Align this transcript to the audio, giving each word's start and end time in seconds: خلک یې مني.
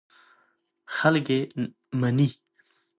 خلک 0.95 1.25
یې 1.35 1.39
مني. 1.99 2.29